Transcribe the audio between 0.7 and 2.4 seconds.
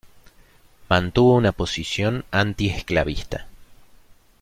Mantuvo una posición